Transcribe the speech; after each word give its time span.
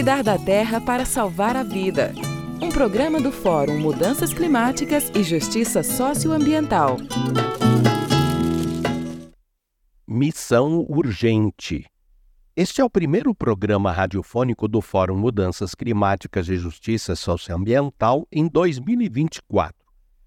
Cuidar 0.00 0.22
da 0.22 0.38
Terra 0.38 0.80
para 0.80 1.04
Salvar 1.04 1.54
a 1.54 1.62
Vida. 1.62 2.14
Um 2.58 2.70
programa 2.70 3.20
do 3.20 3.30
Fórum 3.30 3.78
Mudanças 3.78 4.32
Climáticas 4.32 5.12
e 5.14 5.22
Justiça 5.22 5.82
Socioambiental. 5.82 6.96
Missão 10.08 10.86
Urgente. 10.88 11.84
Este 12.56 12.80
é 12.80 12.84
o 12.84 12.88
primeiro 12.88 13.34
programa 13.34 13.92
radiofônico 13.92 14.66
do 14.66 14.80
Fórum 14.80 15.18
Mudanças 15.18 15.74
Climáticas 15.74 16.48
e 16.48 16.56
Justiça 16.56 17.14
Socioambiental 17.14 18.26
em 18.32 18.48
2024. 18.48 19.74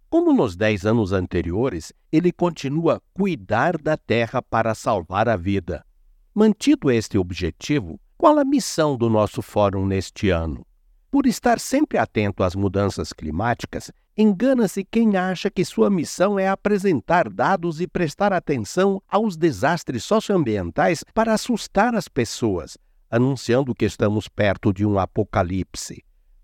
Como 0.08 0.32
nos 0.34 0.56
dez 0.56 0.86
anos 0.86 1.12
anteriores, 1.12 1.92
ele 2.12 2.32
continua 2.32 3.02
cuidar 3.12 3.76
da 3.80 3.98
Terra 3.98 4.40
para 4.40 4.76
salvar 4.76 5.28
a 5.28 5.36
vida. 5.36 5.84
Mantido 6.32 6.92
este 6.92 7.18
objetivo, 7.18 8.00
qual 8.24 8.40
a 8.40 8.46
missão 8.46 8.96
do 8.96 9.10
nosso 9.10 9.42
fórum 9.42 9.86
neste 9.86 10.30
ano? 10.30 10.66
Por 11.12 11.28
estar 11.28 11.60
sempre 11.60 11.98
atento 11.98 12.42
às 12.42 12.56
mudanças 12.56 13.12
climáticas, 13.12 13.92
engana-se 14.18 14.86
quem 14.86 15.18
acha 15.18 15.52
que 15.52 15.66
sua 15.66 15.90
missão 15.90 16.40
é 16.40 16.48
apresentar 16.48 17.30
dados 17.30 17.82
e 17.82 17.86
prestar 17.86 18.32
atenção 18.32 19.04
aos 19.10 19.36
desastres 19.36 20.06
socioambientais 20.06 21.04
para 21.14 21.34
assustar 21.34 21.96
as 21.96 22.08
pessoas, 22.08 22.78
anunciando 23.12 23.76
que 23.76 23.84
estamos 23.84 24.30
perto 24.30 24.72
de 24.72 24.86
um 24.86 24.98
apocalipse. 24.98 26.02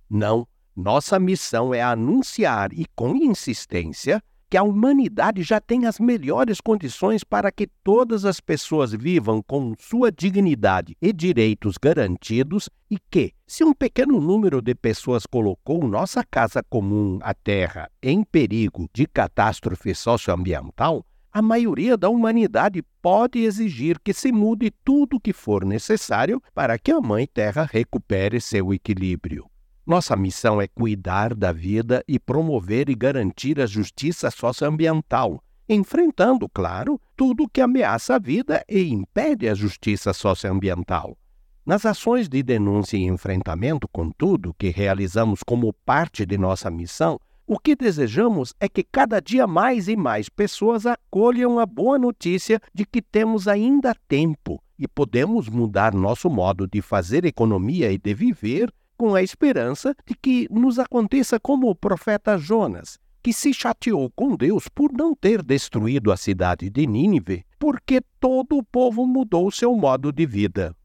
Não, 0.10 0.46
nossa 0.76 1.18
missão 1.18 1.74
é 1.74 1.82
anunciar 1.82 2.74
e 2.74 2.86
com 2.94 3.16
insistência 3.16 4.22
que 4.50 4.58
a 4.58 4.64
humanidade 4.64 5.44
já 5.44 5.62
tem 5.62 5.86
as 5.86 6.00
melhores 6.00 6.60
condições 6.60 7.24
para 7.24 7.52
que 7.52 7.68
todas 7.84 8.26
as 8.26 8.40
pessoas 8.40 8.92
vivam 8.92 9.44
com 9.44 9.76
sua 9.80 10.12
dignidade 10.12 10.98
e 11.00 11.14
direitos 11.14 11.78
garantidos 11.78 12.68
e 12.90 12.98
que, 13.12 13.34
se 13.46 13.64
um 13.64 13.74
pequeno 13.74 14.20
número 14.20 14.62
de 14.62 14.74
pessoas 14.74 15.26
colocou 15.28 15.88
nossa 15.88 16.24
casa 16.24 16.64
comum, 16.68 17.20
a 17.22 17.34
Terra, 17.34 17.90
em 18.02 18.24
perigo 18.24 18.90
de 18.94 19.06
catástrofe 19.06 19.94
socioambiental, 19.94 21.06
a 21.32 21.42
maioria 21.42 21.96
da 21.96 22.10
humanidade 22.10 22.84
pode 23.02 23.40
exigir 23.40 24.00
que 24.04 24.14
se 24.14 24.32
mude 24.32 24.72
tudo 24.84 25.18
o 25.18 25.20
que 25.20 25.32
for 25.32 25.64
necessário 25.64 26.42
para 26.56 26.80
que 26.80 26.92
a 26.92 27.00
Mãe 27.00 27.28
Terra 27.32 27.70
recupere 27.72 28.42
seu 28.42 28.74
equilíbrio. 28.74 29.49
Nossa 29.90 30.16
missão 30.16 30.62
é 30.62 30.68
cuidar 30.68 31.34
da 31.34 31.52
vida 31.52 32.04
e 32.08 32.20
promover 32.20 32.90
e 32.92 32.94
garantir 32.94 33.60
a 33.60 33.66
justiça 33.66 34.30
socioambiental, 34.30 35.44
enfrentando, 35.68 36.48
claro, 36.48 37.02
tudo 37.18 37.50
que 37.50 37.60
ameaça 37.60 38.14
a 38.14 38.20
vida 38.20 38.64
e 38.70 38.88
impede 38.88 39.50
a 39.50 39.56
justiça 39.56 40.14
socioambiental. 40.14 41.18
Nas 41.66 41.88
ações 41.88 42.30
de 42.30 42.44
denúncia 42.44 42.98
e 42.98 43.02
enfrentamento, 43.06 43.88
contudo, 43.88 44.54
que 44.60 44.70
realizamos 44.70 45.42
como 45.42 45.74
parte 45.84 46.24
de 46.24 46.38
nossa 46.38 46.70
missão, 46.70 47.20
o 47.48 47.58
que 47.58 47.76
desejamos 47.76 48.54
é 48.60 48.70
que 48.70 48.84
cada 48.84 49.20
dia 49.20 49.48
mais 49.48 49.88
e 49.88 49.96
mais 49.96 50.30
pessoas 50.30 50.86
acolham 50.86 51.58
a 51.58 51.66
boa 51.66 51.98
notícia 51.98 52.62
de 52.72 52.86
que 52.86 53.02
temos 53.02 53.48
ainda 53.48 53.96
tempo 54.08 54.62
e 54.78 54.88
podemos 54.88 55.50
mudar 55.50 55.96
nosso 55.96 56.30
modo 56.30 56.68
de 56.68 56.80
fazer 56.80 57.26
economia 57.26 57.92
e 57.92 57.98
de 57.98 58.14
viver 58.14 58.72
com 59.00 59.16
a 59.16 59.24
esperança 59.24 59.96
de 60.06 60.14
que 60.14 60.46
nos 60.52 60.78
aconteça 60.78 61.40
como 61.40 61.70
o 61.70 61.74
profeta 61.74 62.38
Jonas, 62.38 63.00
que 63.24 63.32
se 63.32 63.54
chateou 63.54 64.12
com 64.12 64.36
Deus 64.36 64.68
por 64.68 64.92
não 64.92 65.16
ter 65.16 65.42
destruído 65.42 66.12
a 66.12 66.18
cidade 66.18 66.70
de 66.70 66.86
Nínive, 66.86 67.46
porque 67.58 68.02
todo 68.20 68.58
o 68.58 68.64
povo 68.64 69.08
mudou 69.08 69.50
seu 69.52 69.74
modo 69.74 70.12
de 70.12 70.26
vida. 70.26 70.76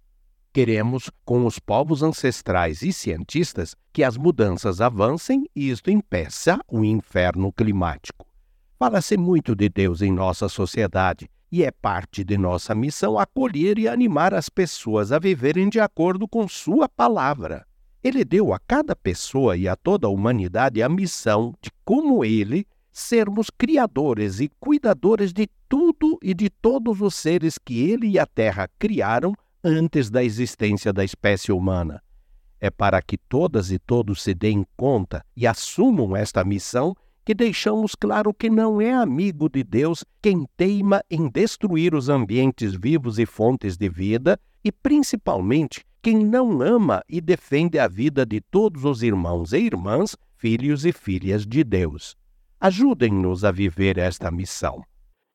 Queremos, 0.52 1.10
com 1.24 1.44
os 1.44 1.58
povos 1.58 2.04
ancestrais 2.04 2.82
e 2.82 2.92
cientistas, 2.92 3.74
que 3.92 4.04
as 4.04 4.16
mudanças 4.16 4.80
avancem 4.80 5.44
e 5.52 5.68
isto 5.68 5.90
impeça 5.90 6.60
o 6.68 6.84
inferno 6.84 7.52
climático. 7.52 8.24
Fala-se 8.78 9.16
muito 9.16 9.56
de 9.56 9.68
Deus 9.68 10.02
em 10.02 10.12
nossa 10.12 10.48
sociedade 10.48 11.28
e 11.50 11.64
é 11.64 11.72
parte 11.72 12.22
de 12.22 12.38
nossa 12.38 12.76
missão 12.76 13.18
acolher 13.18 13.76
e 13.76 13.88
animar 13.88 14.32
as 14.32 14.48
pessoas 14.48 15.10
a 15.10 15.18
viverem 15.18 15.68
de 15.68 15.80
acordo 15.80 16.28
com 16.28 16.46
Sua 16.46 16.88
palavra. 16.88 17.66
Ele 18.04 18.22
deu 18.22 18.52
a 18.52 18.58
cada 18.58 18.94
pessoa 18.94 19.56
e 19.56 19.66
a 19.66 19.74
toda 19.74 20.06
a 20.06 20.10
humanidade 20.10 20.82
a 20.82 20.88
missão 20.90 21.54
de, 21.62 21.70
como 21.86 22.22
ele, 22.22 22.66
sermos 22.92 23.48
criadores 23.48 24.40
e 24.40 24.50
cuidadores 24.60 25.32
de 25.32 25.48
tudo 25.66 26.18
e 26.22 26.34
de 26.34 26.50
todos 26.50 27.00
os 27.00 27.14
seres 27.14 27.56
que 27.56 27.80
ele 27.90 28.08
e 28.08 28.18
a 28.18 28.26
Terra 28.26 28.68
criaram 28.78 29.32
antes 29.64 30.10
da 30.10 30.22
existência 30.22 30.92
da 30.92 31.02
espécie 31.02 31.50
humana. 31.50 32.02
É 32.60 32.70
para 32.70 33.00
que 33.00 33.16
todas 33.16 33.72
e 33.72 33.78
todos 33.78 34.22
se 34.22 34.34
deem 34.34 34.66
conta 34.76 35.24
e 35.34 35.46
assumam 35.46 36.14
esta 36.14 36.44
missão 36.44 36.94
que 37.24 37.34
deixamos 37.34 37.94
claro 37.94 38.34
que 38.34 38.50
não 38.50 38.80
é 38.80 38.92
amigo 38.92 39.48
de 39.48 39.64
Deus 39.64 40.04
quem 40.20 40.46
teima 40.56 41.02
em 41.10 41.28
destruir 41.28 41.94
os 41.94 42.08
ambientes 42.08 42.74
vivos 42.74 43.18
e 43.18 43.24
fontes 43.24 43.76
de 43.76 43.88
vida, 43.88 44.38
e 44.62 44.70
principalmente 44.70 45.84
quem 46.02 46.18
não 46.18 46.60
ama 46.60 47.02
e 47.08 47.20
defende 47.20 47.78
a 47.78 47.88
vida 47.88 48.26
de 48.26 48.40
todos 48.40 48.84
os 48.84 49.02
irmãos 49.02 49.52
e 49.52 49.58
irmãs, 49.58 50.16
filhos 50.36 50.84
e 50.84 50.92
filhas 50.92 51.46
de 51.46 51.64
Deus. 51.64 52.14
Ajudem-nos 52.60 53.44
a 53.44 53.50
viver 53.50 53.96
esta 53.96 54.30
missão. 54.30 54.82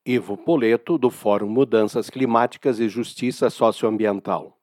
Ivo 0.06 0.36
Poleto, 0.36 0.96
do 0.96 1.10
Fórum 1.10 1.48
Mudanças 1.48 2.08
Climáticas 2.08 2.80
e 2.80 2.88
Justiça 2.88 3.50
Socioambiental. 3.50 4.56